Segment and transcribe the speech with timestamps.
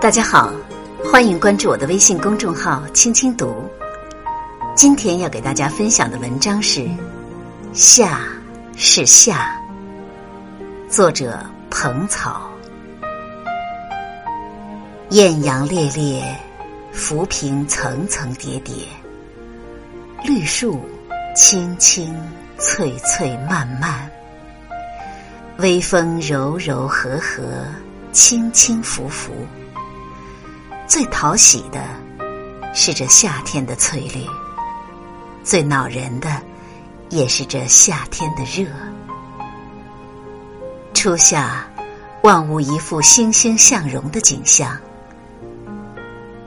[0.00, 0.50] 大家好，
[1.04, 3.70] 欢迎关注我的微信公众号“青青读”。
[4.74, 6.80] 今天要给大家分享的文章是
[7.74, 8.20] 《夏
[8.76, 9.60] 是夏》，
[10.90, 11.38] 作者
[11.68, 12.50] 彭草。
[15.10, 16.34] 艳阳烈烈，
[16.92, 18.74] 浮萍层层叠叠，
[20.24, 20.80] 绿树
[21.36, 22.18] 青青
[22.56, 24.10] 翠翠漫漫，
[25.58, 27.42] 微风柔柔和和，
[28.12, 29.30] 轻轻拂拂。
[30.90, 31.84] 最讨喜的
[32.74, 34.26] 是这夏天的翠绿，
[35.44, 36.42] 最恼人的
[37.10, 38.68] 也是这夏天的热。
[40.92, 41.64] 初夏，
[42.24, 44.76] 万物一副欣欣向荣的景象，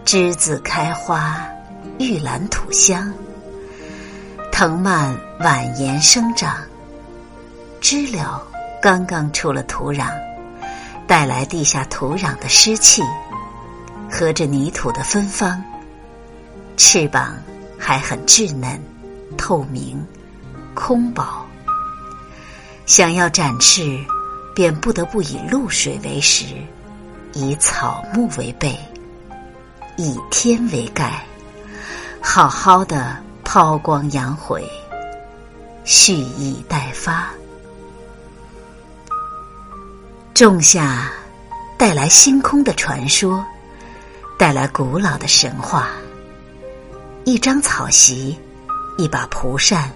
[0.04, 1.42] 栀子开花，
[1.98, 3.14] 玉兰吐香，
[4.52, 6.58] 藤蔓蜿蜒生长，
[7.80, 8.46] 知了
[8.82, 10.12] 刚刚出了土壤，
[11.08, 13.02] 带来地下土壤的湿气。
[14.14, 15.60] 和着泥土的芬芳，
[16.78, 17.36] 翅膀
[17.80, 18.80] 还很稚嫩、
[19.36, 20.06] 透明、
[20.76, 21.44] 空薄。
[22.86, 23.98] 想要展翅，
[24.54, 26.46] 便不得不以露水为食，
[27.34, 28.78] 以草木为被，
[29.98, 31.26] 以天为盖，
[32.22, 34.64] 好好的抛光扬毁，
[35.86, 37.32] 蓄意待发。
[40.36, 41.12] 种下
[41.80, 43.44] 带来星空的传说。
[44.44, 45.88] 带来古老的神话，
[47.24, 48.38] 一张草席，
[48.98, 49.90] 一把蒲扇，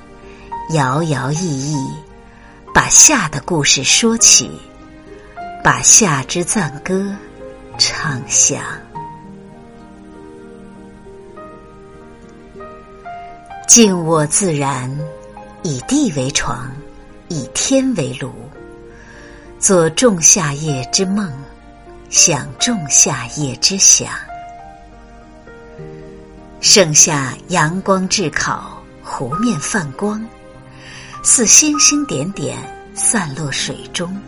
[0.70, 1.92] 摇摇曳曳，
[2.74, 4.50] 把夏的故事说起，
[5.62, 7.14] 把夏之赞歌
[7.78, 8.62] 唱响。
[13.68, 14.90] 静卧自然，
[15.62, 16.72] 以地为床，
[17.28, 18.32] 以天为炉，
[19.60, 21.30] 做仲夏夜之梦，
[22.10, 24.10] 享仲夏夜之想。
[26.60, 30.24] 盛夏阳光炙烤，湖面泛光，
[31.24, 32.58] 似星星点点
[32.96, 34.20] 散落水中。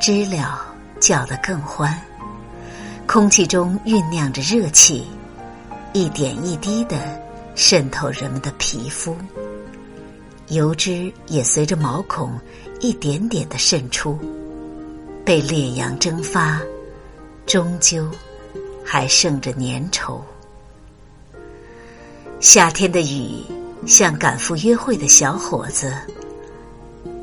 [0.00, 1.94] 知了叫得更欢，
[3.06, 5.06] 空气中酝酿着热气，
[5.92, 6.96] 一点一滴的
[7.54, 9.14] 渗透人们的皮肤，
[10.48, 12.40] 油脂也随着毛孔
[12.80, 14.18] 一点点的渗出，
[15.26, 16.58] 被烈阳蒸发，
[17.44, 18.10] 终究
[18.82, 20.22] 还剩着粘稠。
[22.38, 23.42] 夏天的雨，
[23.86, 25.94] 像赶赴约会的小伙子，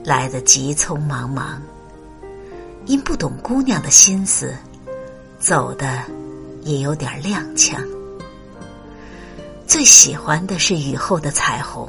[0.03, 1.61] 来得急匆忙忙。
[2.85, 4.55] 因不懂姑娘的心思，
[5.39, 6.01] 走的
[6.63, 7.77] 也有点踉跄。
[9.67, 11.87] 最喜欢的是雨后的彩虹，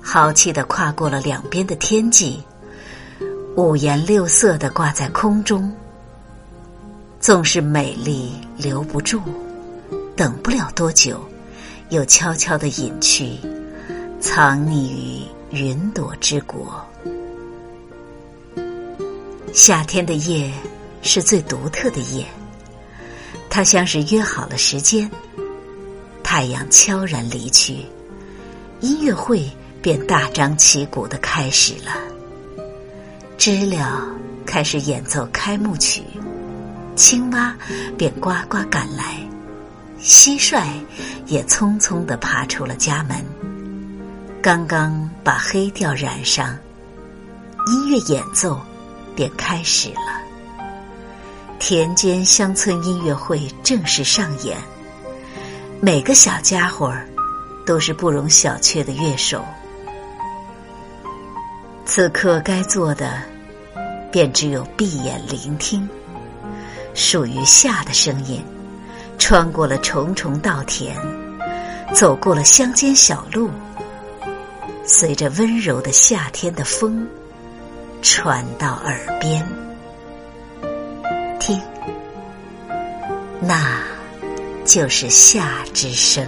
[0.00, 2.42] 豪气的跨过了两边的天际，
[3.56, 5.70] 五颜六色的挂在空中。
[7.20, 9.20] 纵是美丽留不住，
[10.16, 11.22] 等不了多久。
[11.90, 13.36] 又悄悄地隐去，
[14.20, 16.84] 藏匿于云朵之国。
[19.52, 20.52] 夏天的夜
[21.02, 22.24] 是最独特的夜，
[23.50, 25.10] 它像是约好了时间。
[26.22, 27.78] 太阳悄然离去，
[28.80, 29.50] 音乐会
[29.82, 31.96] 便大张旗鼓的开始了。
[33.36, 34.06] 知了
[34.46, 36.04] 开始演奏开幕曲，
[36.94, 37.52] 青蛙
[37.98, 39.16] 便呱呱赶来。
[40.02, 40.64] 蟋蟀
[41.26, 43.22] 也匆匆地爬出了家门，
[44.42, 46.56] 刚刚把黑调染上，
[47.66, 48.58] 音乐演奏
[49.14, 50.20] 便开始了。
[51.58, 54.56] 田间乡村音乐会正式上演，
[55.80, 57.06] 每个小家伙儿
[57.66, 59.44] 都是不容小觑的乐手。
[61.84, 63.20] 此刻该做的，
[64.10, 65.86] 便只有闭眼聆听，
[66.94, 68.42] 属于夏的声音。
[69.20, 70.96] 穿过了重重稻田，
[71.94, 73.48] 走过了乡间小路，
[74.84, 77.06] 随着温柔的夏天的风
[78.02, 79.46] 传到耳边，
[81.38, 81.60] 听，
[83.40, 83.80] 那
[84.64, 86.26] 就是夏之声。